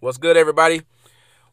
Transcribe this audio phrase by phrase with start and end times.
[0.00, 0.82] What's good, everybody?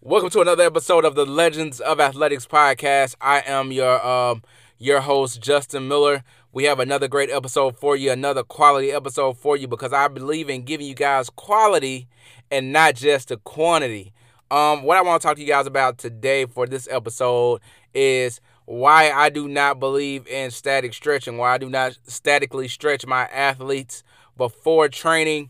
[0.01, 3.15] Welcome to another episode of the Legends of Athletics podcast.
[3.19, 4.43] I am your um
[4.78, 6.23] your host Justin Miller.
[6.51, 10.47] We have another great episode for you, another quality episode for you because I believe
[10.47, 12.07] in giving you guys quality
[12.51, 14.13] and not just the quantity.
[14.51, 17.62] Um, what I want to talk to you guys about today for this episode
[17.95, 23.07] is why I do not believe in static stretching, why I do not statically stretch
[23.07, 24.03] my athletes
[24.37, 25.49] before training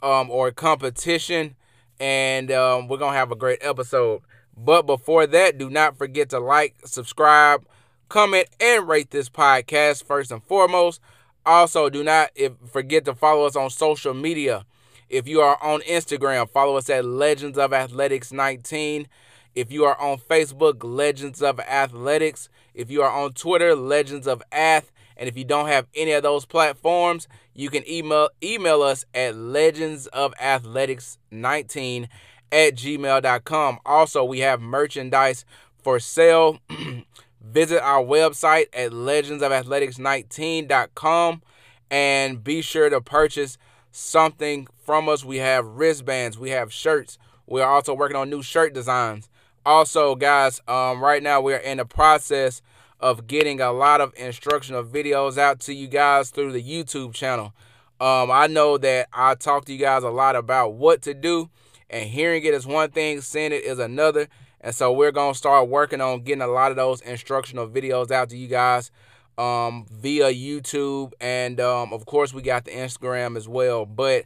[0.00, 1.56] um, or competition.
[1.98, 4.22] And um, we're to have a great episode.
[4.56, 7.66] But before that, do not forget to like, subscribe,
[8.08, 11.00] comment, and rate this podcast first and foremost.
[11.44, 12.30] Also, do not
[12.70, 14.64] forget to follow us on social media.
[15.08, 19.06] If you are on Instagram, follow us at Legends of Athletics 19.
[19.54, 22.48] If you are on Facebook, Legends of Athletics.
[22.74, 24.90] If you are on Twitter, Legends of Ath.
[25.16, 29.34] And if you don't have any of those platforms, you can email email us at
[29.34, 32.08] legendsofathletics19
[32.52, 33.78] at gmail.com.
[33.84, 35.44] Also, we have merchandise
[35.82, 36.60] for sale.
[37.40, 41.42] Visit our website at legendsofathletics19.com
[41.90, 43.56] and be sure to purchase
[43.92, 45.24] something from us.
[45.24, 47.18] We have wristbands, we have shirts.
[47.46, 49.28] We are also working on new shirt designs.
[49.64, 52.60] Also, guys, um, right now we are in the process
[53.00, 57.52] of getting a lot of instructional videos out to you guys through the YouTube channel.
[58.00, 61.50] Um, I know that I talk to you guys a lot about what to do,
[61.88, 64.28] and hearing it is one thing, seeing it is another.
[64.60, 68.30] And so we're gonna start working on getting a lot of those instructional videos out
[68.30, 68.90] to you guys
[69.38, 73.86] um, via YouTube, and um, of course we got the Instagram as well.
[73.86, 74.24] But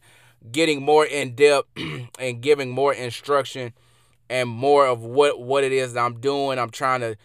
[0.50, 1.68] getting more in depth
[2.18, 3.72] and giving more instruction
[4.28, 6.58] and more of what what it is that I'm doing.
[6.58, 7.16] I'm trying to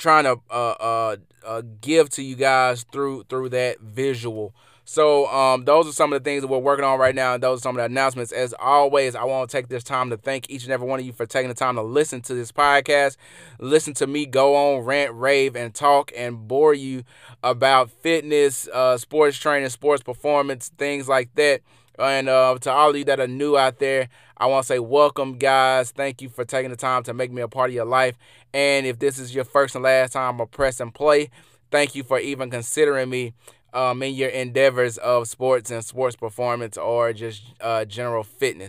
[0.00, 4.54] trying to uh, uh, uh, give to you guys through through that visual.
[4.84, 7.42] So um, those are some of the things that we're working on right now, and
[7.42, 8.32] those are some of the announcements.
[8.32, 11.06] As always, I want to take this time to thank each and every one of
[11.06, 13.16] you for taking the time to listen to this podcast,
[13.60, 17.04] listen to me go on, rant, rave, and talk and bore you
[17.44, 21.60] about fitness, uh, sports training, sports performance, things like that.
[22.00, 24.78] And uh, to all of you that are new out there, I want to say
[24.78, 25.90] welcome, guys.
[25.90, 28.16] Thank you for taking the time to make me a part of your life.
[28.52, 31.30] And if this is your first and last time of press and play,
[31.70, 33.34] thank you for even considering me
[33.72, 38.68] um, in your endeavors of sports and sports performance or just uh, general fitness.